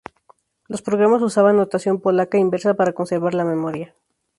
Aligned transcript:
Los 0.67 0.81
programas 0.81 1.21
usaban 1.21 1.57
notación 1.57 2.01
polaca 2.01 2.39
inversa 2.39 2.73
para 2.73 2.93
conservar 2.93 3.35
la 3.35 3.45
memoria. 3.45 3.93